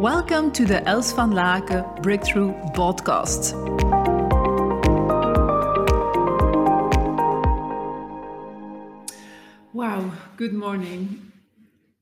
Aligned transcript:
Welcome 0.00 0.52
to 0.52 0.66
the 0.66 0.86
Els 0.86 1.14
van 1.14 1.32
Laken 1.32 2.02
Breakthrough 2.02 2.52
Podcast. 2.74 3.54
Wow, 9.72 10.12
good 10.36 10.52
morning. 10.52 11.32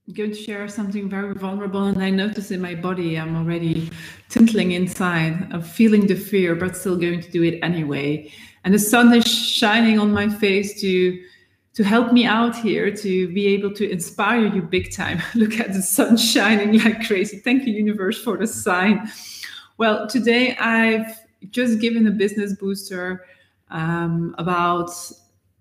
I'm 0.09 0.15
going 0.15 0.31
to 0.31 0.35
share 0.35 0.67
something 0.67 1.09
very 1.09 1.35
vulnerable, 1.35 1.85
and 1.85 2.03
I 2.03 2.11
notice 2.11 2.51
in 2.51 2.61
my 2.61 2.75
body 2.75 3.17
I'm 3.17 3.37
already 3.37 3.93
tinkling 4.29 4.73
inside 4.73 5.53
of 5.53 5.65
feeling 5.65 6.09
the 6.09 6.17
fear, 6.17 6.57
but 6.57 6.77
still 6.77 6.97
going 6.97 7.21
to 7.21 7.31
do 7.31 7.45
it 7.45 7.61
anyway. 7.63 8.29
And 8.65 8.75
the 8.75 8.81
sun 8.81 9.15
is 9.15 9.25
shining 9.25 10.01
on 10.01 10.13
my 10.13 10.29
face 10.29 10.81
to 10.81 11.23
to 11.75 11.83
help 11.83 12.13
me 12.13 12.25
out 12.25 12.55
here 12.57 12.95
to 12.95 13.29
be 13.35 13.49
able 13.49 13.73
to 13.75 13.91
inspire 13.91 14.47
you 14.47 14.63
big 14.63 14.93
time. 14.93 15.21
Look 15.35 15.59
at 15.59 15.73
the 15.73 15.83
sun 15.83 16.17
shining 16.17 16.79
like 16.79 17.07
crazy. 17.07 17.39
Thank 17.39 17.67
you, 17.67 17.75
universe, 17.75 18.23
for 18.23 18.37
the 18.37 18.47
sign. 18.47 19.11
Well, 19.77 20.07
today 20.07 20.57
I've 20.57 21.19
just 21.51 21.81
given 21.81 22.07
a 22.07 22.13
business 22.13 22.55
booster 22.55 23.27
um, 23.71 24.35
about 24.39 24.91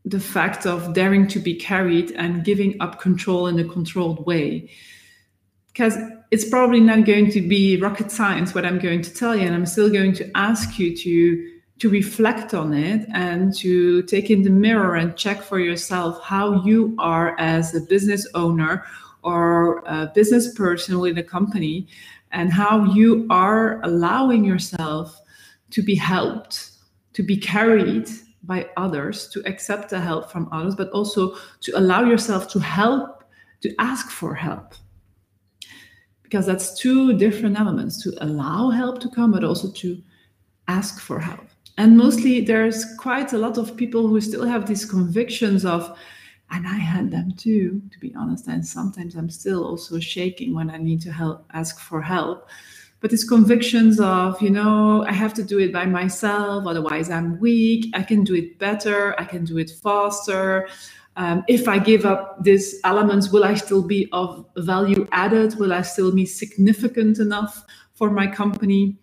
the 0.06 0.20
fact 0.20 0.66
of 0.66 0.94
daring 0.94 1.28
to 1.28 1.40
be 1.40 1.56
carried 1.56 2.12
and 2.12 2.44
giving 2.44 2.80
up 2.80 3.00
control 3.00 3.48
in 3.48 3.58
a 3.58 3.64
controlled 3.64 4.26
way. 4.26 4.70
Because 5.68 5.98
it's 6.30 6.48
probably 6.48 6.80
not 6.80 7.06
going 7.06 7.32
to 7.32 7.42
be 7.42 7.78
rocket 7.82 8.12
science 8.12 8.54
what 8.54 8.66
I'm 8.66 8.78
going 8.78 9.02
to 9.02 9.12
tell 9.12 9.36
you, 9.36 9.48
and 9.48 9.56
I'm 9.56 9.66
still 9.66 9.90
going 9.90 10.14
to 10.14 10.30
ask 10.38 10.78
you 10.78 10.95
to 10.95 11.53
to 11.80 11.90
reflect 11.90 12.54
on 12.54 12.73
it 12.73 13.08
and 13.13 13.55
to 13.58 14.04
take 14.04 14.30
in 14.30 14.44
the 14.44 14.50
mirror 14.50 14.95
and 14.95 15.18
check 15.18 15.41
for 15.41 15.59
yourself 15.59 16.22
how 16.22 16.64
you 16.64 16.95
are 17.00 17.36
as 17.40 17.73
a 17.76 17.81
business 17.81 18.27
owner 18.36 18.86
or 19.23 19.80
a 19.86 20.12
business 20.14 20.54
person 20.54 21.00
within 21.00 21.17
a 21.17 21.23
company 21.23 21.88
and 22.31 22.52
how 22.52 22.84
you 22.94 23.26
are 23.30 23.81
allowing 23.81 24.44
yourself 24.44 25.20
to 25.72 25.81
be 25.81 25.95
helped, 25.95 26.72
to 27.14 27.23
be 27.23 27.38
carried 27.38 28.09
by 28.44 28.67
others, 28.78 29.28
to 29.30 29.42
accept 29.48 29.89
the 29.89 30.00
help 30.00 30.31
from 30.31 30.50
others, 30.52 30.76
but 30.76 30.89
also 30.92 31.36
to 31.61 31.72
allow 31.78 32.03
yourself 32.03 32.50
to 32.50 32.59
help, 32.59 33.23
to 33.61 33.73
ask 33.80 34.09
for 34.09 34.36
help. 34.36 34.76
Because 36.22 36.45
that's 36.45 36.78
two 36.78 37.17
different 37.17 37.59
elements 37.59 38.02
to 38.03 38.14
allow 38.23 38.70
help 38.70 39.00
to 39.00 39.09
come, 39.09 39.31
but 39.31 39.44
also 39.44 39.72
to 39.72 40.02
ask 40.67 41.00
for 41.00 41.20
help 41.20 41.48
and 41.78 41.98
mostly 41.98 42.42
there's 42.42 42.86
quite 42.98 43.34
a 43.34 43.38
lot 43.38 43.58
of 43.58 43.76
people 43.76 44.08
who 44.08 44.22
still 44.22 44.46
have 44.46 44.68
these 44.68 44.86
convictions 44.86 45.66
of 45.66 45.98
and 46.52 46.68
i 46.68 46.76
had 46.76 47.10
them 47.10 47.32
too 47.38 47.82
to 47.92 48.00
be 48.00 48.14
honest 48.16 48.48
and 48.48 48.66
sometimes 48.66 49.16
i'm 49.16 49.30
still 49.30 49.66
also 49.66 50.00
shaking 50.00 50.54
when 50.54 50.70
i 50.70 50.78
need 50.78 51.02
to 51.02 51.12
help 51.12 51.46
ask 51.54 51.80
for 51.80 52.02
help. 52.02 52.50
But 53.00 53.12
these 53.12 53.28
convictions 53.28 54.00
of 54.00 54.42
you 54.42 54.50
know 54.50 55.04
i 55.06 55.12
have 55.12 55.34
to 55.34 55.44
do 55.44 55.60
it 55.60 55.74
by 55.74 55.86
myself 55.86 56.66
otherwise 56.66 57.10
i'm 57.10 57.40
weak 57.40 57.92
i 57.94 58.04
can 58.04 58.24
do 58.24 58.36
it 58.36 58.60
better 58.60 59.20
i 59.20 59.26
can 59.26 59.44
do 59.44 59.58
it 59.58 59.70
faster. 59.70 60.68
Um, 61.16 61.44
if 61.48 61.68
i 61.68 61.78
give 61.80 62.06
up 62.06 62.44
these 62.44 62.80
elements 62.84 63.30
will 63.30 63.44
i 63.44 63.56
still 63.56 63.84
be 63.84 64.08
of 64.14 64.46
value 64.58 65.08
added? 65.12 65.56
Will 65.60 65.74
i 65.74 65.82
still 65.82 66.12
be 66.14 66.26
significant 66.26 67.20
enough 67.20 67.66
for 67.94 68.10
my 68.10 68.26
company 68.26 68.98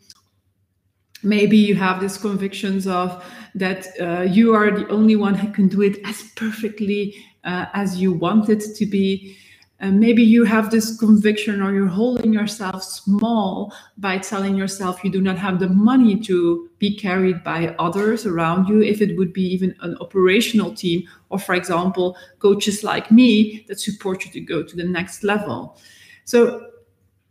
maybe 1.22 1.56
you 1.56 1.74
have 1.74 2.00
these 2.00 2.16
convictions 2.16 2.86
of 2.86 3.22
that 3.54 3.88
uh, 4.00 4.22
you 4.22 4.54
are 4.54 4.70
the 4.70 4.88
only 4.88 5.16
one 5.16 5.34
who 5.34 5.50
can 5.52 5.68
do 5.68 5.82
it 5.82 5.98
as 6.04 6.22
perfectly 6.36 7.14
uh, 7.44 7.66
as 7.74 8.00
you 8.00 8.12
want 8.12 8.48
it 8.48 8.62
to 8.76 8.86
be. 8.86 9.36
And 9.82 9.98
maybe 9.98 10.22
you 10.22 10.44
have 10.44 10.70
this 10.70 10.98
conviction 10.98 11.62
or 11.62 11.72
you're 11.72 11.86
holding 11.86 12.34
yourself 12.34 12.82
small 12.82 13.72
by 13.96 14.18
telling 14.18 14.54
yourself 14.54 15.02
you 15.02 15.10
do 15.10 15.22
not 15.22 15.38
have 15.38 15.58
the 15.58 15.70
money 15.70 16.20
to 16.20 16.68
be 16.78 16.94
carried 16.94 17.42
by 17.42 17.74
others 17.78 18.26
around 18.26 18.68
you 18.68 18.82
if 18.82 19.00
it 19.00 19.16
would 19.16 19.32
be 19.32 19.42
even 19.42 19.74
an 19.80 19.96
operational 20.02 20.74
team 20.74 21.08
or 21.30 21.38
for 21.38 21.54
example 21.54 22.14
coaches 22.40 22.84
like 22.84 23.10
me 23.10 23.64
that 23.68 23.80
support 23.80 24.22
you 24.26 24.30
to 24.32 24.40
go 24.40 24.62
to 24.62 24.76
the 24.76 24.84
next 24.84 25.24
level. 25.24 25.78
So 26.26 26.69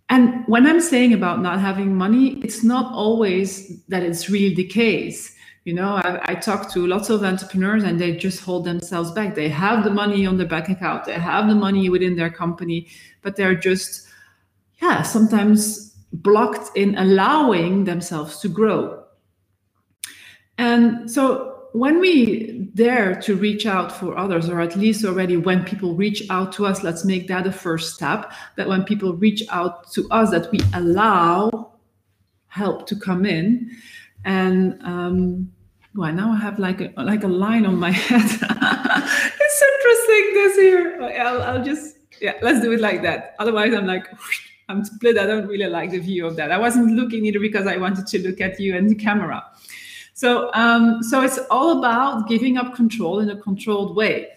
and 0.10 0.44
when 0.48 0.66
I'm 0.66 0.82
saying 0.82 1.14
about 1.14 1.42
not 1.42 1.60
having 1.60 1.96
money, 1.96 2.40
it's 2.44 2.64
not 2.64 2.92
always 2.94 3.80
that 3.88 4.02
it's 4.02 4.30
really 4.30 4.56
the 4.56 4.66
case. 4.66 5.36
You 5.66 5.74
know, 5.76 5.96
I, 5.96 6.32
I 6.32 6.36
talk 6.36 6.72
to 6.74 6.88
lots 6.88 7.12
of 7.12 7.24
entrepreneurs 7.24 7.84
and 7.84 8.02
they 8.02 8.16
just 8.16 8.44
hold 8.44 8.66
themselves 8.66 9.12
back. 9.12 9.36
They 9.36 9.50
have 9.50 9.84
the 9.84 9.92
money 9.92 10.26
on 10.26 10.38
their 10.38 10.48
bank 10.48 10.68
account, 10.70 11.06
they 11.06 11.14
have 11.14 11.48
the 11.48 11.56
money 11.56 11.90
within 11.90 12.16
their 12.16 12.32
company, 12.32 12.88
but 13.22 13.36
they're 13.36 13.56
just, 13.56 14.08
yeah, 14.82 15.04
sometimes 15.04 15.96
blocked 16.12 16.76
in 16.76 16.98
allowing 16.98 17.84
themselves 17.84 18.40
to 18.40 18.50
grow. 18.50 19.04
And 20.58 21.10
so 21.10 21.49
when 21.74 22.00
we 22.00 22.70
dare 22.74 23.16
to 23.22 23.36
reach 23.36 23.66
out 23.66 23.92
for 23.92 24.18
others, 24.18 24.50
or 24.50 24.60
at 24.60 24.76
least 24.76 25.06
already 25.06 25.38
when 25.38 25.64
people 25.64 25.94
reach 25.96 26.24
out 26.30 26.52
to 26.54 26.66
us, 26.66 26.84
let's 26.84 27.06
make 27.06 27.28
that 27.28 27.46
a 27.46 27.52
first 27.52 27.94
step. 27.94 28.32
That 28.56 28.68
when 28.68 28.84
people 28.84 29.14
reach 29.14 29.44
out 29.50 29.92
to 29.92 30.08
us, 30.10 30.32
that 30.32 30.52
we 30.52 30.60
allow 30.74 31.74
help 32.48 32.88
to 32.88 32.96
come 32.96 33.26
in. 33.26 33.72
And 34.26 34.82
um, 34.84 35.52
well, 35.96 36.12
now 36.12 36.32
I 36.32 36.38
have 36.38 36.60
like 36.60 36.82
a 36.82 36.92
like 36.98 37.24
a 37.24 37.28
line 37.28 37.66
on 37.66 37.80
my 37.80 37.92
head. 38.08 38.22
it's 38.22 39.62
interesting 39.62 40.34
this 40.34 40.56
here. 40.56 41.02
I'll, 41.22 41.42
I'll 41.44 41.64
just 41.64 41.98
yeah, 42.22 42.34
let's 42.42 42.62
do 42.62 42.72
it 42.72 42.82
like 42.82 43.02
that. 43.04 43.36
Otherwise, 43.40 43.74
I'm 43.74 43.86
like. 43.86 44.10
Whoosh, 44.12 44.46
I'm 44.70 44.86
split. 44.86 45.18
I 45.18 45.26
don't 45.26 45.48
really 45.48 45.66
like 45.66 45.90
the 45.90 45.98
view 45.98 46.28
of 46.28 46.36
that. 46.36 46.52
I 46.52 46.60
wasn't 46.60 46.92
looking 46.92 47.26
either 47.26 47.40
because 47.40 47.66
I 47.66 47.78
wanted 47.78 48.06
to 48.06 48.20
look 48.20 48.40
at 48.40 48.60
you 48.60 48.78
and 48.78 48.88
the 48.88 48.94
camera. 48.94 49.44
So, 50.20 50.52
um, 50.54 51.02
so 51.02 51.22
it's 51.22 51.40
all 51.50 51.80
about 51.80 52.28
giving 52.28 52.58
up 52.58 52.76
control 52.76 53.20
in 53.20 53.30
a 53.30 53.38
controlled 53.38 53.96
way. 53.96 54.28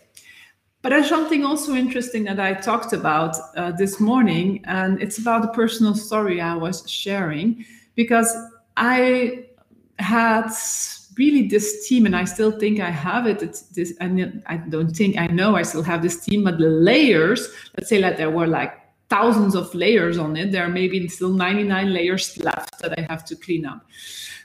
But 0.81 0.91
there's 0.91 1.09
something 1.09 1.45
also 1.45 1.75
interesting 1.75 2.23
that 2.23 2.39
I 2.39 2.55
talked 2.55 2.93
about 2.93 3.35
uh, 3.57 3.73
this 3.73 3.99
morning, 3.99 4.63
and 4.65 5.03
it's 5.03 5.19
about 5.19 5.43
the 5.43 5.49
personal 5.49 5.97
story 5.97 6.41
I 6.41 6.55
was 6.55 6.89
sharing 6.89 7.65
because 7.97 8.33
I 8.77 9.47
had 9.99 10.53
really 11.19 11.49
this 11.49 11.89
team, 11.89 12.07
and 12.07 12.15
I 12.15 12.27
still 12.27 12.53
think 12.53 12.79
I 12.79 12.91
have 12.91 13.27
it. 13.27 13.43
It's 13.43 13.63
this, 13.63 13.93
I 14.01 14.07
don't 14.69 14.95
think 14.95 15.19
I 15.19 15.27
know 15.27 15.57
I 15.57 15.63
still 15.63 15.83
have 15.83 16.01
this 16.01 16.25
team, 16.25 16.45
but 16.45 16.59
the 16.59 16.69
layers, 16.69 17.49
let's 17.77 17.89
say 17.89 18.01
that 18.03 18.19
there 18.19 18.31
were 18.31 18.47
like 18.47 18.82
thousands 19.13 19.55
of 19.55 19.75
layers 19.75 20.17
on 20.17 20.37
it. 20.37 20.53
There 20.53 20.65
are 20.65 20.75
maybe 20.81 21.07
still 21.09 21.35
99 21.35 21.93
layers 21.93 22.39
left 22.39 22.79
that 22.81 22.99
I 22.99 23.03
have 23.03 23.25
to 23.27 23.37
clean 23.37 23.67
up. 23.67 23.81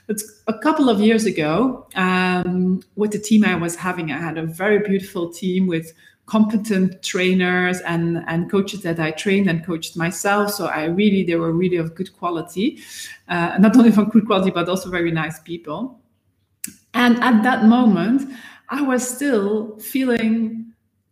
But 0.06 0.20
a 0.46 0.58
couple 0.58 0.90
of 0.90 1.00
years 1.00 1.24
ago, 1.24 1.86
um, 1.94 2.82
with 2.96 3.12
the 3.12 3.18
team 3.18 3.44
I 3.44 3.54
was 3.54 3.76
having, 3.76 4.12
I 4.12 4.18
had 4.18 4.36
a 4.36 4.44
very 4.44 4.80
beautiful 4.80 5.30
team 5.30 5.66
with 5.66 5.92
competent 6.26 7.02
trainers 7.02 7.80
and, 7.80 8.22
and 8.26 8.50
coaches 8.50 8.82
that 8.82 9.00
I 9.00 9.10
trained 9.10 9.48
and 9.48 9.64
coached 9.64 9.96
myself. 9.96 10.50
So 10.50 10.66
I 10.66 10.84
really, 10.84 11.24
they 11.24 11.36
were 11.36 11.52
really 11.52 11.76
of 11.76 11.94
good 11.94 12.12
quality, 12.18 12.82
uh, 13.28 13.56
not 13.58 13.74
only 13.76 13.90
from 13.90 14.10
good 14.10 14.26
quality, 14.26 14.50
but 14.50 14.68
also 14.68 14.90
very 14.90 15.10
nice 15.10 15.38
people. 15.40 15.98
And 16.92 17.22
at 17.22 17.42
that 17.42 17.64
moment, 17.64 18.30
I 18.68 18.82
was 18.82 19.08
still 19.08 19.78
feeling, 19.78 20.57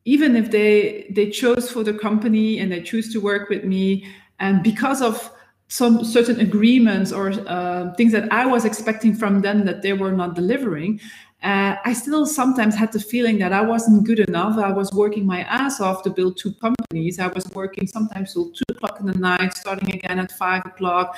even 0.07 0.37
if 0.37 0.51
they 0.51 1.07
they 1.11 1.29
chose 1.29 1.71
for 1.71 1.83
the 1.85 1.93
company 1.93 2.59
and 2.61 2.73
they 2.73 2.81
choose 2.81 3.13
to 3.13 3.21
work 3.21 3.51
with 3.51 3.65
me, 3.65 4.07
and 4.39 4.63
because 4.63 5.03
of 5.03 5.31
some 5.69 6.05
certain 6.05 6.39
agreements 6.41 7.13
or 7.13 7.33
uh, 7.49 7.93
things 7.95 8.13
that 8.13 8.33
I 8.33 8.47
was 8.47 8.65
expecting 8.65 9.15
from 9.15 9.43
them 9.43 9.65
that 9.67 9.83
they 9.83 9.93
were 9.93 10.13
not 10.13 10.37
delivering, 10.37 11.01
uh, 11.43 11.75
I 11.85 11.93
still 11.93 12.25
sometimes 12.25 12.77
had 12.77 12.93
the 12.93 13.01
feeling 13.01 13.39
that 13.39 13.53
I 13.53 13.63
wasn't 13.63 14.07
good 14.07 14.21
enough. 14.21 14.57
I 14.59 14.73
was 14.73 14.93
working 14.93 15.27
my 15.27 15.41
ass 15.43 15.81
off 15.81 16.05
to 16.05 16.11
build 16.11 16.39
two 16.39 16.53
companies. 16.55 17.19
I 17.19 17.27
was 17.27 17.45
working 17.53 17.89
sometimes 17.89 18.33
till 18.33 18.53
two 18.53 18.65
o'clock 18.71 19.01
in 19.01 19.07
the 19.07 19.19
night, 19.19 19.55
starting 19.55 19.93
again 19.93 20.21
at 20.21 20.31
five 20.31 20.65
o'clock, 20.65 21.17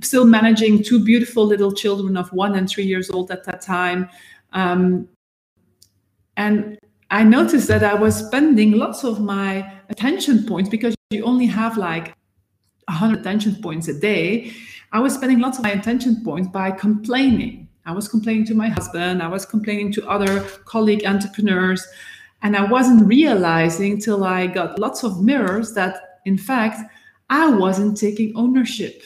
still 0.00 0.26
managing 0.26 0.82
two 0.82 0.98
beautiful 1.04 1.46
little 1.46 1.72
children 1.72 2.16
of 2.16 2.32
one 2.32 2.56
and 2.56 2.68
three 2.68 2.84
years 2.84 3.10
old 3.10 3.30
at 3.30 3.44
that 3.44 3.60
time. 3.60 4.08
Um, 4.52 5.08
and 6.36 6.78
I 7.14 7.22
noticed 7.22 7.68
that 7.68 7.84
I 7.84 7.94
was 7.94 8.16
spending 8.26 8.72
lots 8.72 9.04
of 9.04 9.20
my 9.20 9.72
attention 9.88 10.46
points 10.46 10.68
because 10.68 10.96
you 11.10 11.22
only 11.22 11.46
have 11.46 11.78
like 11.78 12.06
100 12.88 13.20
attention 13.20 13.54
points 13.62 13.86
a 13.86 13.94
day, 13.94 14.52
I 14.90 14.98
was 14.98 15.14
spending 15.14 15.38
lots 15.38 15.58
of 15.58 15.62
my 15.62 15.70
attention 15.70 16.24
points 16.24 16.48
by 16.48 16.72
complaining. 16.72 17.68
I 17.86 17.92
was 17.92 18.08
complaining 18.08 18.44
to 18.46 18.54
my 18.56 18.66
husband, 18.68 19.22
I 19.22 19.28
was 19.28 19.46
complaining 19.46 19.92
to 19.92 20.08
other 20.08 20.40
colleague 20.64 21.06
entrepreneurs, 21.06 21.86
and 22.42 22.56
I 22.56 22.64
wasn't 22.64 23.06
realizing 23.06 24.00
till 24.00 24.24
I 24.24 24.48
got 24.48 24.80
lots 24.80 25.04
of 25.04 25.22
mirrors 25.22 25.72
that, 25.74 26.18
in 26.24 26.36
fact, 26.36 26.80
I 27.30 27.48
wasn't 27.48 27.96
taking 27.96 28.32
ownership. 28.34 29.04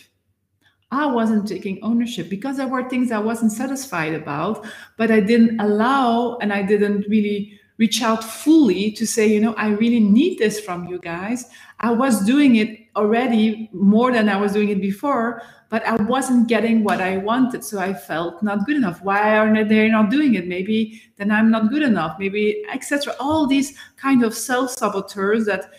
I 0.90 1.04
wasn't 1.04 1.46
taking 1.46 1.78
ownership 1.82 2.30
because 2.30 2.56
there 2.56 2.68
were 2.68 2.88
things 2.88 3.12
I 3.12 3.18
wasn't 3.18 3.52
satisfied 3.52 4.14
about, 4.14 4.66
but 4.96 5.10
I 5.10 5.20
didn't 5.20 5.60
allow 5.60 6.38
and 6.40 6.54
I 6.54 6.62
didn't 6.62 7.04
really 7.10 7.60
reach 7.78 8.02
out 8.02 8.22
fully 8.22 8.90
to 8.92 9.06
say, 9.06 9.26
you 9.26 9.40
know, 9.40 9.54
I 9.54 9.68
really 9.68 10.00
need 10.00 10.38
this 10.38 10.60
from 10.60 10.86
you 10.88 10.98
guys. 10.98 11.48
I 11.80 11.92
was 11.92 12.24
doing 12.24 12.56
it 12.56 12.80
already 12.96 13.70
more 13.72 14.12
than 14.12 14.28
I 14.28 14.36
was 14.36 14.52
doing 14.52 14.68
it 14.68 14.80
before, 14.80 15.42
but 15.70 15.86
I 15.86 15.94
wasn't 16.02 16.48
getting 16.48 16.82
what 16.82 17.00
I 17.00 17.18
wanted. 17.18 17.64
So 17.64 17.78
I 17.78 17.94
felt 17.94 18.42
not 18.42 18.66
good 18.66 18.76
enough. 18.76 19.02
Why 19.02 19.38
are 19.38 19.64
they 19.64 19.88
not 19.88 20.10
doing 20.10 20.34
it? 20.34 20.46
Maybe 20.46 21.00
then 21.16 21.30
I'm 21.30 21.50
not 21.50 21.70
good 21.70 21.82
enough. 21.82 22.18
Maybe 22.18 22.64
etc. 22.72 23.14
All 23.20 23.46
these 23.46 23.78
kind 23.96 24.24
of 24.24 24.34
self 24.34 24.72
saboteurs 24.72 25.46
that, 25.46 25.70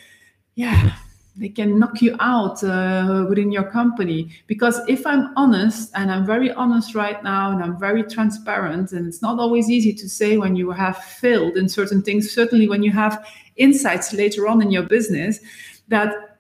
yeah, 0.56 0.96
they 1.36 1.50
can 1.50 1.80
knock 1.80 2.02
you 2.02 2.16
out 2.20 2.64
uh, 2.64 3.26
within 3.30 3.52
your 3.52 3.64
company. 3.64 4.30
Because 4.48 4.80
if 4.88 5.06
I'm 5.08 5.31
honest, 5.38 5.92
and 5.96 6.12
I'm 6.12 6.26
very 6.26 6.52
honest 6.52 6.96
right 6.96 7.24
now, 7.24 7.52
and 7.52 7.64
I'm 7.64 7.80
very 7.80 8.04
transparent, 8.04 8.92
and 8.92 9.08
it's 9.08 9.22
not 9.22 9.40
always 9.40 9.70
easy 9.70 9.94
to 9.94 10.10
say 10.10 10.38
when 10.38 10.56
you 10.56 10.72
have 10.72 10.98
failed 10.98 11.56
in 11.58 11.70
certain 11.70 12.02
things. 12.02 12.31
Certainly 12.31 12.68
when 12.68 12.84
you 12.84 12.92
have 12.92 13.26
insights 13.56 14.14
later 14.14 14.48
on 14.48 14.62
in 14.62 14.72
your 14.72 14.84
business, 14.84 15.40
that 15.88 16.40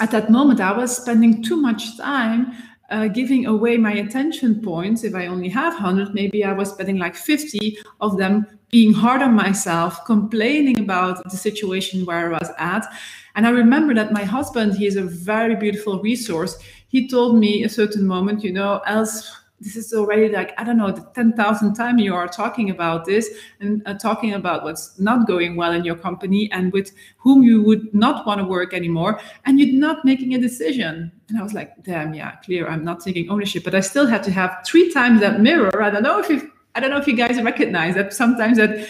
at 0.00 0.10
that 0.10 0.30
moment 0.30 0.60
I 0.60 0.72
was 0.72 0.96
spending 0.96 1.42
too 1.42 1.56
much 1.56 1.96
time 1.96 2.52
uh, 2.90 3.08
giving 3.08 3.46
away 3.46 3.76
my 3.76 3.92
attention 3.92 4.60
points. 4.60 5.04
If 5.04 5.14
I 5.14 5.26
only 5.26 5.48
have 5.48 5.74
100, 5.74 6.14
maybe 6.14 6.44
I 6.44 6.52
was 6.52 6.70
spending 6.70 6.98
like 6.98 7.14
50 7.14 7.78
of 8.00 8.16
them 8.16 8.46
being 8.70 8.92
hard 8.92 9.22
on 9.22 9.34
myself, 9.34 10.04
complaining 10.04 10.78
about 10.78 11.22
the 11.24 11.36
situation 11.36 12.04
where 12.04 12.26
I 12.26 12.38
was 12.38 12.50
at. 12.58 12.86
And 13.34 13.46
I 13.46 13.50
remember 13.50 13.94
that 13.94 14.12
my 14.12 14.24
husband, 14.24 14.74
he 14.74 14.86
is 14.86 14.96
a 14.96 15.02
very 15.02 15.56
beautiful 15.56 16.00
resource. 16.00 16.58
He 16.88 17.08
told 17.08 17.38
me 17.38 17.64
a 17.64 17.68
certain 17.68 18.06
moment, 18.06 18.42
you 18.42 18.52
know, 18.52 18.80
Els 18.86 19.40
this 19.60 19.76
is 19.76 19.92
already 19.92 20.28
like 20.28 20.52
i 20.58 20.64
don't 20.64 20.78
know 20.78 20.90
the 20.90 21.02
10,000 21.14 21.74
time 21.74 21.98
you 21.98 22.14
are 22.14 22.26
talking 22.26 22.70
about 22.70 23.04
this 23.04 23.30
and 23.60 23.82
uh, 23.86 23.94
talking 23.94 24.32
about 24.32 24.64
what's 24.64 24.98
not 24.98 25.26
going 25.26 25.54
well 25.54 25.72
in 25.72 25.84
your 25.84 25.96
company 25.96 26.50
and 26.52 26.72
with 26.72 26.92
whom 27.18 27.42
you 27.42 27.62
would 27.62 27.92
not 27.94 28.26
want 28.26 28.38
to 28.40 28.44
work 28.44 28.72
anymore 28.72 29.20
and 29.44 29.60
you're 29.60 29.78
not 29.78 30.04
making 30.04 30.34
a 30.34 30.38
decision 30.38 31.12
and 31.28 31.38
i 31.38 31.42
was 31.42 31.52
like 31.52 31.82
damn 31.84 32.14
yeah 32.14 32.32
clear 32.36 32.66
i'm 32.68 32.84
not 32.84 33.00
taking 33.00 33.28
ownership 33.28 33.62
but 33.62 33.74
i 33.74 33.80
still 33.80 34.06
had 34.06 34.22
to 34.22 34.30
have 34.30 34.56
three 34.66 34.90
times 34.92 35.20
that 35.20 35.40
mirror 35.40 35.82
i 35.82 35.90
don't 35.90 36.02
know 36.02 36.18
if 36.18 36.28
you 36.30 36.50
i 36.74 36.80
don't 36.80 36.90
know 36.90 36.98
if 36.98 37.06
you 37.06 37.16
guys 37.16 37.40
recognize 37.42 37.94
that 37.94 38.12
sometimes 38.12 38.56
that 38.56 38.88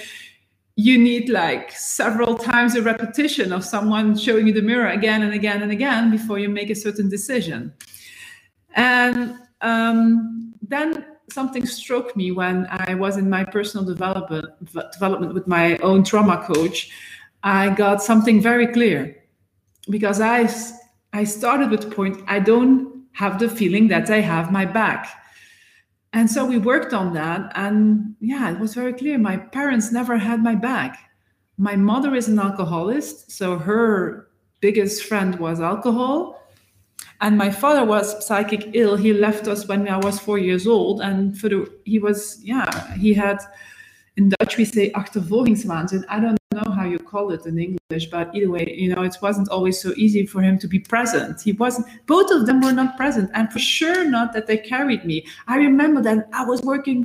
you 0.77 0.97
need 0.97 1.29
like 1.29 1.73
several 1.73 2.37
times 2.37 2.75
a 2.75 2.82
repetition 2.82 3.53
of 3.53 3.65
someone 3.65 4.17
showing 4.17 4.47
you 4.47 4.53
the 4.53 4.62
mirror 4.62 4.88
again 4.88 5.23
and 5.23 5.35
again 5.35 5.62
and 5.62 5.73
again 5.73 6.11
before 6.11 6.38
you 6.38 6.49
make 6.49 6.71
a 6.71 6.75
certain 6.75 7.09
decision 7.09 7.73
and 8.75 9.37
um, 9.61 10.55
then 10.62 11.05
something 11.32 11.67
struck 11.67 12.17
me 12.17 12.32
when 12.32 12.67
I 12.71 12.94
was 12.94 13.17
in 13.17 13.29
my 13.31 13.44
personal 13.44 13.85
development 13.85 14.47
development 14.93 15.35
with 15.35 15.47
my 15.47 15.76
own 15.79 16.05
trauma 16.05 16.44
coach. 16.44 16.91
I 17.43 17.71
got 17.71 18.03
something 18.03 18.41
very 18.41 18.67
clear 18.67 19.17
because 19.88 20.21
I 20.21 20.49
I 21.12 21.25
started 21.25 21.71
with 21.71 21.83
the 21.83 21.91
point 21.91 22.23
I 22.26 22.38
don't 22.38 23.05
have 23.12 23.38
the 23.38 23.49
feeling 23.49 23.88
that 23.88 24.11
I 24.11 24.21
have 24.21 24.53
my 24.53 24.65
back. 24.65 25.09
And 26.12 26.31
so 26.31 26.45
we 26.45 26.59
worked 26.59 26.93
on 26.93 27.12
that 27.15 27.53
and 27.55 28.17
yeah, 28.21 28.51
it 28.51 28.59
was 28.59 28.75
very 28.75 28.93
clear. 28.93 29.19
My 29.19 29.37
parents 29.37 29.93
never 29.93 30.19
had 30.19 30.43
my 30.43 30.55
back. 30.55 30.99
My 31.57 31.77
mother 31.77 32.15
is 32.15 32.27
an 32.27 32.39
alcoholist, 32.39 33.31
so 33.31 33.59
her 33.59 34.29
biggest 34.61 35.05
friend 35.05 35.39
was 35.39 35.61
alcohol. 35.61 36.41
And 37.21 37.37
my 37.37 37.51
father 37.51 37.85
was 37.85 38.27
psychic 38.27 38.71
ill. 38.73 38.97
He 38.97 39.12
left 39.12 39.47
us 39.47 39.69
when 39.69 39.87
i 39.89 39.99
was 39.99 40.19
four 40.19 40.39
years 40.39 40.67
old 40.67 41.01
and 41.01 41.39
for 41.39 41.49
the 41.49 41.71
he 41.85 41.99
was 41.99 42.41
yeah 42.43 42.95
he 42.95 43.12
had 43.12 43.39
in 44.20 44.28
dutch 44.38 44.56
we 44.58 44.64
say 44.64 44.90
achtervolgingswaanzin. 44.93 46.05
I 46.08 46.20
don't 46.20 46.38
know 46.52 46.70
how 46.72 46.84
you 46.84 46.99
call 46.99 47.31
it 47.31 47.46
in 47.46 47.58
english 47.58 48.06
but 48.11 48.26
either 48.34 48.50
way 48.50 48.64
you 48.82 48.88
know 48.93 49.02
it 49.02 49.17
wasn't 49.22 49.49
always 49.49 49.76
so 49.81 49.90
easy 49.96 50.26
for 50.26 50.40
him 50.43 50.58
to 50.58 50.69
be 50.75 50.78
present. 50.78 51.40
He 51.40 51.52
wasn't 51.52 51.87
both 52.06 52.31
of 52.31 52.46
them 52.46 52.61
were 52.61 52.76
not 52.81 52.96
present 52.96 53.31
and 53.34 53.50
for 53.52 53.58
sure 53.58 54.05
not 54.17 54.32
that 54.34 54.46
they 54.46 54.58
carried 54.75 55.02
me. 55.11 55.17
I 55.55 55.56
remember 55.56 56.00
that 56.02 56.19
i 56.40 56.44
was 56.52 56.61
working 56.72 57.00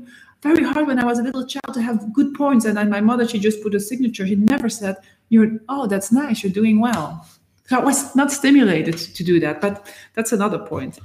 very 0.48 0.64
hard 0.70 0.86
when 0.88 1.00
i 1.00 1.06
was 1.12 1.20
a 1.20 1.26
little 1.28 1.46
child 1.54 1.74
to 1.76 1.82
have 1.90 2.14
good 2.18 2.32
points 2.42 2.66
and 2.66 2.76
then 2.78 2.90
my 2.98 3.02
mother 3.10 3.26
she 3.28 3.40
just 3.40 3.64
put 3.64 3.80
a 3.80 3.80
signature. 3.80 4.28
She 4.28 4.36
never 4.36 4.70
said 4.70 4.96
you're 5.30 5.52
oh 5.70 5.86
that's 5.92 6.12
nice 6.12 6.38
you're 6.44 6.60
doing 6.62 6.78
well. 6.88 7.08
So 7.68 7.80
I 7.80 7.84
was 7.90 8.00
not 8.16 8.32
stimulated 8.40 8.98
to 9.18 9.24
do 9.32 9.40
that, 9.40 9.56
but 9.60 9.74
that's 10.16 10.34
another 10.34 10.60
point. 10.74 11.00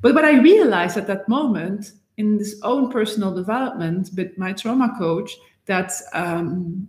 But 0.00 0.14
what 0.14 0.24
I 0.24 0.34
realized 0.52 0.96
at 0.96 1.08
that 1.08 1.28
moment 1.28 1.92
in 2.18 2.36
this 2.36 2.60
own 2.62 2.90
personal 2.90 3.32
development 3.32 4.10
with 4.14 4.36
my 4.36 4.52
trauma 4.52 4.94
coach 4.98 5.34
that 5.66 5.90
um, 6.12 6.88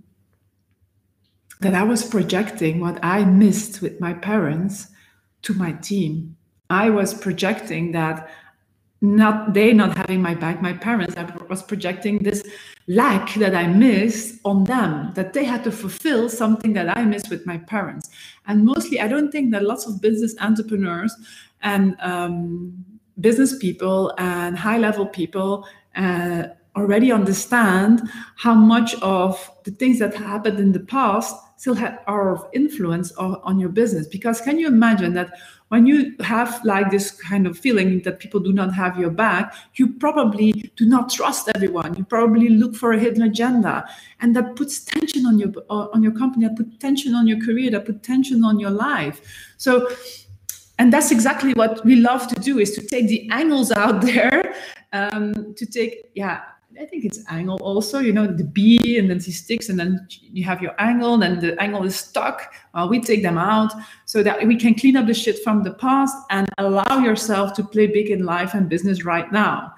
that 1.61 1.73
I 1.73 1.83
was 1.83 2.03
projecting 2.03 2.79
what 2.79 2.99
I 3.03 3.23
missed 3.23 3.81
with 3.81 3.99
my 3.99 4.13
parents 4.13 4.87
to 5.43 5.53
my 5.53 5.73
team. 5.73 6.35
I 6.69 6.89
was 6.89 7.13
projecting 7.13 7.91
that 7.91 8.29
not 9.01 9.53
they 9.53 9.71
not 9.71 9.95
having 9.95 10.21
my 10.21 10.35
back, 10.35 10.61
my 10.61 10.73
parents, 10.73 11.15
I 11.15 11.23
was 11.47 11.63
projecting 11.63 12.19
this 12.19 12.43
lack 12.87 13.33
that 13.35 13.55
I 13.55 13.67
missed 13.67 14.39
on 14.43 14.65
them, 14.65 15.13
that 15.13 15.33
they 15.33 15.45
had 15.45 15.63
to 15.63 15.71
fulfill 15.71 16.27
something 16.27 16.73
that 16.73 16.97
I 16.97 17.05
missed 17.05 17.29
with 17.29 17.45
my 17.45 17.59
parents. 17.59 18.09
And 18.47 18.65
mostly, 18.65 18.99
I 18.99 19.07
don't 19.07 19.31
think 19.31 19.51
that 19.51 19.63
lots 19.63 19.85
of 19.85 20.01
business 20.01 20.35
entrepreneurs 20.41 21.15
and 21.61 21.95
um, 22.01 22.98
business 23.19 23.57
people 23.57 24.13
and 24.17 24.57
high 24.57 24.77
level 24.77 25.05
people 25.05 25.67
uh, 25.95 26.43
already 26.75 27.11
understand 27.11 28.09
how 28.37 28.53
much 28.53 28.95
of 29.01 29.51
the 29.63 29.71
things 29.71 29.99
that 29.99 30.13
happened 30.15 30.59
in 30.59 30.71
the 30.71 30.79
past 30.79 31.35
still 31.57 31.73
have, 31.73 31.99
are 32.07 32.33
of 32.33 32.47
influence 32.53 33.11
on 33.13 33.59
your 33.59 33.69
business. 33.69 34.07
Because 34.07 34.39
can 34.39 34.57
you 34.57 34.67
imagine 34.67 35.13
that 35.15 35.31
when 35.67 35.85
you 35.85 36.15
have 36.21 36.63
like 36.63 36.89
this 36.89 37.11
kind 37.11 37.45
of 37.45 37.57
feeling 37.57 38.01
that 38.03 38.19
people 38.19 38.39
do 38.39 38.53
not 38.53 38.73
have 38.73 38.97
your 38.97 39.09
back, 39.09 39.53
you 39.75 39.93
probably 39.93 40.71
do 40.77 40.85
not 40.85 41.11
trust 41.11 41.49
everyone. 41.53 41.95
You 41.95 42.05
probably 42.05 42.49
look 42.49 42.75
for 42.75 42.93
a 42.93 42.99
hidden 42.99 43.23
agenda, 43.23 43.87
and 44.21 44.35
that 44.35 44.55
puts 44.55 44.79
tension 44.83 45.25
on 45.25 45.37
your 45.37 45.51
on 45.69 46.01
your 46.01 46.13
company, 46.13 46.47
that 46.47 46.55
puts 46.55 46.77
tension 46.77 47.13
on 47.13 47.27
your 47.27 47.39
career, 47.39 47.69
that 47.71 47.85
puts 47.85 48.07
tension 48.07 48.43
on 48.43 48.59
your 48.59 48.71
life. 48.71 49.21
So 49.57 49.89
and 50.79 50.91
that's 50.91 51.11
exactly 51.11 51.53
what 51.53 51.85
we 51.85 51.95
love 51.95 52.27
to 52.27 52.35
do 52.39 52.57
is 52.57 52.71
to 52.71 52.81
take 52.81 53.07
the 53.07 53.29
angles 53.31 53.71
out 53.71 54.01
there 54.01 54.41
um, 54.93 55.53
to 55.55 55.65
take 55.65 56.09
yeah 56.15 56.41
I 56.79 56.85
think 56.85 57.03
it's 57.03 57.19
angle 57.29 57.57
also, 57.61 57.99
you 57.99 58.13
know, 58.13 58.25
the 58.25 58.45
bee 58.45 58.97
and 58.97 59.09
then 59.09 59.17
the 59.17 59.31
sticks 59.31 59.67
and 59.67 59.77
then 59.77 60.07
you 60.21 60.45
have 60.45 60.61
your 60.61 60.73
angle 60.79 61.21
and 61.21 61.41
the 61.41 61.61
angle 61.61 61.83
is 61.83 61.97
stuck. 61.97 62.53
Well, 62.73 62.87
we 62.87 63.01
take 63.01 63.21
them 63.21 63.37
out 63.37 63.73
so 64.05 64.23
that 64.23 64.47
we 64.47 64.55
can 64.55 64.75
clean 64.75 64.95
up 64.95 65.07
the 65.07 65.13
shit 65.13 65.43
from 65.43 65.63
the 65.63 65.73
past 65.73 66.15
and 66.29 66.47
allow 66.57 66.99
yourself 66.99 67.53
to 67.55 67.63
play 67.65 67.87
big 67.87 68.09
in 68.09 68.23
life 68.23 68.53
and 68.53 68.69
business 68.69 69.03
right 69.03 69.29
now. 69.29 69.73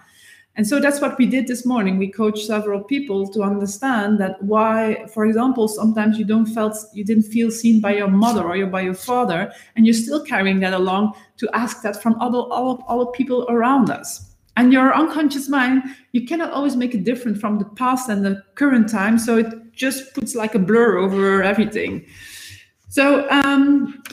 And 0.58 0.68
so 0.68 0.80
that's 0.80 1.00
what 1.00 1.18
we 1.18 1.26
did 1.26 1.48
this 1.48 1.66
morning. 1.66 1.98
We 1.98 2.12
coached 2.12 2.46
several 2.46 2.84
people 2.84 3.28
to 3.30 3.42
understand 3.42 4.20
that 4.20 4.42
why, 4.44 5.06
for 5.14 5.26
example, 5.26 5.70
sometimes 5.70 6.20
you 6.20 6.26
don't 6.26 6.46
felt 6.46 6.76
you 6.94 7.06
didn't 7.06 7.24
feel 7.24 7.52
seen 7.52 7.80
by 7.80 7.96
your 7.96 8.10
mother 8.10 8.44
or 8.44 8.66
by 8.66 8.82
your 8.82 8.94
father, 8.94 9.54
and 9.76 9.86
you're 9.86 9.94
still 9.94 10.24
carrying 10.26 10.60
that 10.60 10.74
along 10.74 11.14
to 11.38 11.50
ask 11.54 11.82
that 11.84 12.02
from 12.02 12.20
other 12.20 12.40
all, 12.40 12.84
all 12.88 13.06
people 13.08 13.46
around 13.50 13.90
us. 13.90 14.32
And 14.58 14.74
your 14.74 14.94
unconscious 14.94 15.48
mind 15.48 15.84
you 16.12 16.26
cannot 16.26 16.52
always 16.52 16.76
make 16.76 16.94
it 16.94 17.06
different 17.06 17.38
from 17.40 17.58
the 17.58 17.66
past 17.66 18.10
and 18.10 18.26
the 18.26 18.44
current 18.56 18.90
time 18.90 19.18
so 19.18 19.38
it 19.38 19.48
just 19.72 20.14
puts 20.14 20.36
like 20.36 20.56
a 20.56 20.60
blur 20.60 20.98
over 20.98 21.42
everything. 21.42 22.06
So 22.90 23.30
um, 23.30 24.04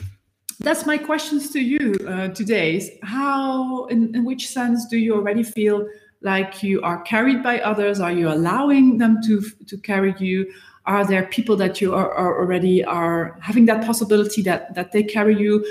that's 0.59 0.85
my 0.85 0.97
questions 0.97 1.51
to 1.51 1.59
you 1.59 1.93
uh, 2.07 2.29
today. 2.29 2.97
How 3.03 3.85
in, 3.85 4.15
in 4.15 4.23
which 4.23 4.47
sense 4.47 4.87
do 4.87 4.97
you 4.97 5.13
already 5.15 5.43
feel 5.43 5.85
like 6.21 6.61
you 6.61 6.81
are 6.81 7.01
carried 7.03 7.41
by 7.41 7.59
others 7.59 7.99
are 7.99 8.11
you 8.11 8.29
allowing 8.29 8.97
them 8.97 9.21
to 9.25 9.41
to 9.67 9.77
carry 9.77 10.13
you 10.19 10.51
are 10.85 11.05
there 11.05 11.25
people 11.27 11.55
that 11.55 11.79
you 11.79 11.93
are, 11.93 12.11
are 12.13 12.39
already 12.39 12.83
are 12.83 13.37
having 13.41 13.65
that 13.65 13.85
possibility 13.85 14.41
that 14.41 14.73
that 14.75 14.91
they 14.91 15.03
carry 15.03 15.37
you 15.39 15.63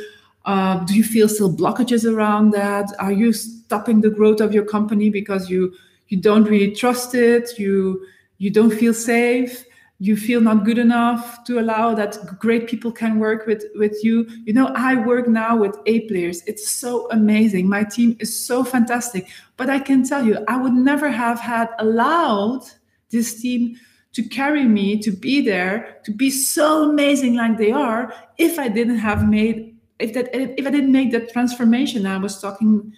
uh, 0.48 0.82
do 0.84 0.94
you 0.94 1.04
feel 1.04 1.28
still 1.28 1.54
blockages 1.54 2.10
around 2.10 2.52
that? 2.52 2.90
Are 2.98 3.12
you 3.12 3.34
stopping 3.34 4.00
the 4.00 4.08
growth 4.08 4.40
of 4.40 4.54
your 4.54 4.64
company 4.64 5.10
because 5.10 5.50
you 5.50 5.74
you 6.08 6.18
don't 6.18 6.44
really 6.44 6.74
trust 6.74 7.14
it? 7.14 7.58
You 7.58 8.06
you 8.38 8.50
don't 8.50 8.72
feel 8.72 8.94
safe. 8.94 9.64
You 10.00 10.16
feel 10.16 10.40
not 10.40 10.64
good 10.64 10.78
enough 10.78 11.42
to 11.44 11.58
allow 11.58 11.92
that 11.94 12.38
great 12.38 12.68
people 12.68 12.92
can 12.92 13.18
work 13.18 13.46
with 13.46 13.64
with 13.74 13.98
you. 14.04 14.26
You 14.44 14.52
know, 14.52 14.68
I 14.76 14.94
work 14.94 15.26
now 15.28 15.56
with 15.56 15.76
A 15.86 16.00
players. 16.08 16.42
It's 16.46 16.70
so 16.70 17.10
amazing. 17.10 17.68
My 17.68 17.82
team 17.82 18.16
is 18.20 18.46
so 18.46 18.62
fantastic. 18.62 19.28
But 19.56 19.68
I 19.68 19.80
can 19.80 20.06
tell 20.06 20.24
you, 20.24 20.38
I 20.46 20.56
would 20.56 20.72
never 20.72 21.10
have 21.10 21.40
had 21.40 21.68
allowed 21.80 22.62
this 23.10 23.40
team 23.40 23.76
to 24.12 24.22
carry 24.22 24.64
me 24.64 24.98
to 24.98 25.10
be 25.10 25.40
there 25.40 25.98
to 26.04 26.10
be 26.10 26.30
so 26.30 26.90
amazing 26.90 27.34
like 27.34 27.58
they 27.58 27.72
are 27.72 28.12
if 28.38 28.58
I 28.58 28.68
didn't 28.68 28.98
have 28.98 29.28
made 29.28 29.76
if 29.98 30.12
that 30.14 30.34
if 30.34 30.66
I 30.66 30.70
didn't 30.70 30.92
make 30.92 31.12
that 31.12 31.32
transformation 31.32 32.06
I 32.06 32.18
was 32.18 32.40
talking 32.40 32.92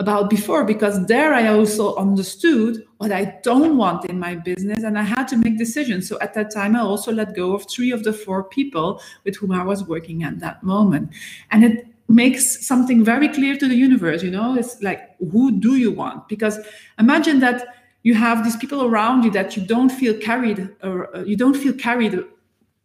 about 0.00 0.30
before, 0.30 0.64
because 0.64 1.06
there 1.06 1.34
I 1.34 1.48
also 1.48 1.94
understood 1.96 2.82
what 2.96 3.12
I 3.12 3.38
don't 3.42 3.76
want 3.76 4.06
in 4.06 4.18
my 4.18 4.34
business 4.34 4.82
and 4.82 4.98
I 4.98 5.02
had 5.02 5.28
to 5.28 5.36
make 5.36 5.58
decisions. 5.58 6.08
So 6.08 6.18
at 6.20 6.32
that 6.34 6.50
time, 6.50 6.74
I 6.74 6.80
also 6.80 7.12
let 7.12 7.36
go 7.36 7.54
of 7.54 7.68
three 7.70 7.92
of 7.92 8.02
the 8.02 8.14
four 8.14 8.42
people 8.42 9.00
with 9.24 9.36
whom 9.36 9.52
I 9.52 9.62
was 9.62 9.84
working 9.84 10.22
at 10.24 10.40
that 10.40 10.62
moment. 10.62 11.12
And 11.50 11.64
it 11.64 11.86
makes 12.08 12.66
something 12.66 13.04
very 13.04 13.28
clear 13.28 13.56
to 13.56 13.68
the 13.68 13.76
universe 13.76 14.20
you 14.20 14.32
know 14.32 14.56
it's 14.56 14.82
like 14.82 15.16
who 15.30 15.52
do 15.60 15.76
you 15.76 15.92
want 15.92 16.26
because 16.28 16.58
imagine 16.98 17.38
that 17.38 17.68
you 18.02 18.14
have 18.14 18.42
these 18.42 18.56
people 18.56 18.82
around 18.82 19.22
you 19.22 19.30
that 19.30 19.56
you 19.56 19.64
don't 19.64 19.90
feel 19.90 20.14
carried 20.18 20.68
or 20.82 21.14
uh, 21.14 21.22
you 21.22 21.36
don't 21.36 21.56
feel 21.56 21.72
carried 21.72 22.18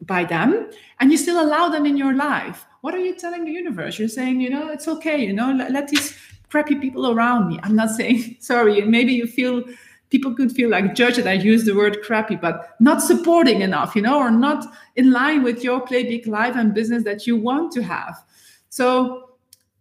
by 0.01 0.23
them 0.23 0.69
and 0.99 1.11
you 1.11 1.17
still 1.17 1.43
allow 1.43 1.67
them 1.69 1.87
in 1.87 1.97
your 1.97 2.13
life 2.13 2.67
what 2.81 2.93
are 2.93 2.99
you 2.99 3.15
telling 3.15 3.45
the 3.45 3.51
universe 3.51 3.97
you're 3.97 4.07
saying 4.07 4.39
you 4.39 4.49
know 4.49 4.69
it's 4.69 4.87
okay 4.87 5.17
you 5.17 5.33
know 5.33 5.51
let, 5.51 5.71
let 5.71 5.87
these 5.87 6.15
crappy 6.55 6.75
people 6.75 7.11
around 7.11 7.49
me. 7.49 7.59
I'm 7.63 7.75
not 7.75 7.89
saying 7.89 8.37
sorry 8.51 8.81
maybe 8.81 9.13
you 9.13 9.27
feel 9.27 9.63
people 10.09 10.33
could 10.33 10.51
feel 10.51 10.69
like 10.69 10.95
judged 10.95 11.27
i 11.27 11.33
use 11.33 11.65
the 11.65 11.75
word 11.75 12.01
crappy 12.03 12.35
but 12.35 12.75
not 12.79 13.01
supporting 13.01 13.59
enough 13.61 13.95
you 13.95 14.01
know 14.01 14.17
or 14.19 14.31
not 14.31 14.63
in 14.95 15.11
line 15.11 15.43
with 15.43 15.63
your 15.63 15.81
play 15.81 16.03
big 16.03 16.27
life 16.27 16.55
and 16.55 16.73
business 16.73 17.03
that 17.03 17.27
you 17.27 17.35
want 17.35 17.73
to 17.73 17.81
have. 17.83 18.15
So 18.69 19.31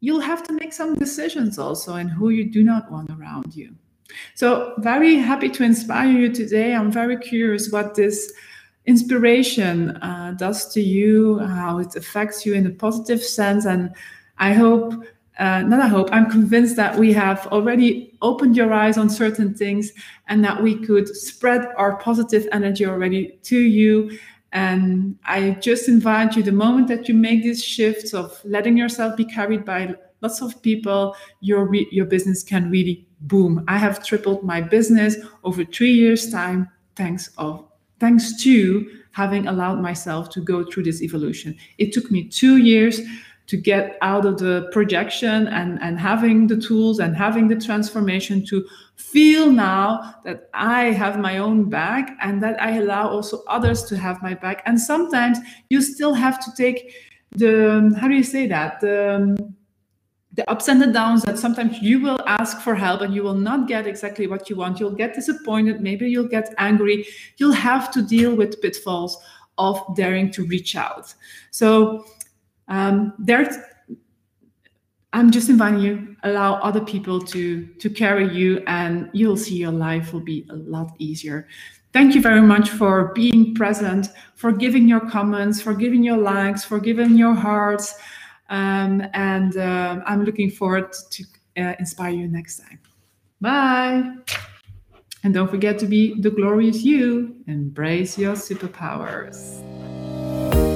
you'll 0.00 0.26
have 0.32 0.42
to 0.48 0.52
make 0.52 0.72
some 0.72 0.94
decisions 0.94 1.58
also 1.58 1.94
and 1.94 2.10
who 2.10 2.30
you 2.30 2.44
do 2.50 2.62
not 2.62 2.90
want 2.90 3.10
around 3.10 3.54
you. 3.54 3.74
So 4.34 4.74
very 4.78 5.14
happy 5.16 5.48
to 5.50 5.62
inspire 5.62 6.10
you 6.10 6.32
today. 6.32 6.74
I'm 6.74 6.90
very 6.90 7.16
curious 7.16 7.70
what 7.70 7.94
this 7.94 8.32
inspiration 8.86 9.90
uh, 9.98 10.34
does 10.36 10.72
to 10.74 10.80
you, 10.80 11.38
how 11.38 11.78
it 11.78 11.96
affects 11.96 12.44
you 12.44 12.54
in 12.54 12.66
a 12.66 12.70
positive 12.70 13.22
sense. 13.22 13.64
And 13.64 13.94
I 14.38 14.52
hope, 14.52 15.04
uh, 15.38 15.62
not 15.62 15.80
I 15.80 15.88
hope, 15.88 16.08
I'm 16.12 16.30
convinced 16.30 16.76
that 16.76 16.96
we 16.96 17.12
have 17.12 17.46
already 17.48 18.16
opened 18.22 18.56
your 18.56 18.72
eyes 18.72 18.96
on 18.96 19.10
certain 19.10 19.52
things 19.52 19.92
and 20.28 20.44
that 20.44 20.62
we 20.62 20.76
could 20.76 21.08
spread 21.08 21.66
our 21.76 21.96
positive 21.96 22.46
energy 22.52 22.86
already 22.86 23.38
to 23.44 23.58
you. 23.58 24.16
And 24.52 25.18
I 25.24 25.52
just 25.60 25.88
invite 25.88 26.36
you 26.36 26.44
the 26.44 26.52
moment 26.52 26.86
that 26.88 27.08
you 27.08 27.14
make 27.14 27.42
these 27.42 27.64
shifts 27.64 28.14
of 28.14 28.40
letting 28.44 28.76
yourself 28.76 29.16
be 29.16 29.24
carried 29.24 29.64
by 29.64 29.94
lots 30.20 30.40
of 30.40 30.62
people, 30.62 31.16
your, 31.40 31.66
re- 31.66 31.88
your 31.90 32.06
business 32.06 32.44
can 32.44 32.70
really 32.70 33.06
boom. 33.22 33.64
I 33.66 33.78
have 33.78 34.04
tripled 34.04 34.44
my 34.44 34.60
business 34.60 35.16
over 35.42 35.64
three 35.64 35.92
years' 35.92 36.30
time 36.30 36.70
thanks 36.94 37.30
of 37.38 37.64
thanks 37.98 38.42
to 38.42 38.88
having 39.12 39.46
allowed 39.46 39.80
myself 39.80 40.28
to 40.28 40.40
go 40.40 40.64
through 40.64 40.82
this 40.82 41.02
evolution. 41.02 41.56
It 41.78 41.92
took 41.92 42.10
me 42.10 42.28
two 42.28 42.58
years 42.58 43.00
to 43.46 43.56
get 43.56 43.98
out 44.00 44.24
of 44.24 44.38
the 44.38 44.68
projection 44.72 45.48
and, 45.48 45.78
and 45.82 45.98
having 45.98 46.46
the 46.46 46.56
tools 46.56 46.98
and 46.98 47.14
having 47.14 47.48
the 47.48 47.56
transformation 47.56 48.44
to 48.46 48.66
feel 48.96 49.50
now 49.50 50.14
that 50.24 50.48
I 50.54 50.84
have 50.84 51.18
my 51.18 51.38
own 51.38 51.68
back 51.68 52.16
and 52.22 52.42
that 52.42 52.60
I 52.60 52.78
allow 52.78 53.08
also 53.08 53.42
others 53.46 53.84
to 53.84 53.98
have 53.98 54.22
my 54.22 54.34
back. 54.34 54.62
And 54.64 54.80
sometimes 54.80 55.38
you 55.68 55.82
still 55.82 56.14
have 56.14 56.42
to 56.44 56.50
take 56.56 56.94
the, 57.32 57.94
how 58.00 58.08
do 58.08 58.14
you 58.14 58.22
say 58.22 58.46
that? 58.46 58.80
The, 58.80 59.52
the 60.32 60.50
ups 60.50 60.68
and 60.68 60.80
the 60.80 60.86
downs 60.86 61.22
that 61.24 61.38
sometimes 61.38 61.80
you 61.80 62.00
will 62.00 62.20
ask 62.26 62.60
for 62.60 62.74
help 62.74 63.02
and 63.02 63.14
you 63.14 63.22
will 63.22 63.34
not 63.34 63.68
get 63.68 63.86
exactly 63.86 64.26
what 64.26 64.48
you 64.50 64.56
want. 64.56 64.80
You'll 64.80 64.90
get 64.90 65.14
disappointed. 65.14 65.80
Maybe 65.80 66.08
you'll 66.08 66.28
get 66.28 66.52
angry. 66.58 67.06
You'll 67.36 67.52
have 67.52 67.92
to 67.92 68.02
deal 68.02 68.34
with 68.34 68.60
pitfalls 68.60 69.16
of 69.58 69.80
daring 69.94 70.32
to 70.32 70.44
reach 70.46 70.74
out. 70.74 71.14
So 71.52 72.04
um, 72.68 73.12
I'm 75.12 75.30
just 75.30 75.48
inviting 75.48 75.80
you, 75.80 76.16
allow 76.24 76.54
other 76.54 76.80
people 76.80 77.20
to 77.20 77.66
to 77.66 77.88
carry 77.88 78.28
you, 78.34 78.62
and 78.66 79.08
you'll 79.12 79.36
see 79.36 79.56
your 79.56 79.72
life 79.72 80.12
will 80.12 80.24
be 80.24 80.46
a 80.50 80.56
lot 80.56 80.94
easier. 80.98 81.46
Thank 81.92 82.16
you 82.16 82.20
very 82.20 82.42
much 82.42 82.70
for 82.70 83.12
being 83.14 83.54
present, 83.54 84.08
for 84.34 84.50
giving 84.50 84.88
your 84.88 85.08
comments, 85.08 85.62
for 85.62 85.74
giving 85.74 86.02
your 86.02 86.16
likes, 86.16 86.64
for 86.64 86.80
giving 86.80 87.16
your 87.16 87.34
hearts. 87.34 87.94
Um, 88.50 89.06
and 89.14 89.56
uh, 89.56 90.00
I'm 90.04 90.24
looking 90.24 90.50
forward 90.50 90.92
to 91.10 91.24
uh, 91.56 91.74
inspire 91.78 92.10
you 92.10 92.26
next 92.26 92.58
time. 92.58 92.80
Bye. 93.40 94.12
And 95.22 95.32
don't 95.32 95.48
forget 95.48 95.78
to 95.78 95.86
be 95.86 96.20
the 96.20 96.30
glorious 96.30 96.82
you. 96.82 97.36
Embrace 97.46 98.18
your 98.18 98.34
superpowers. 98.34 99.62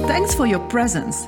Thanks 0.07 0.33
for 0.33 0.47
your 0.47 0.65
presence. 0.69 1.27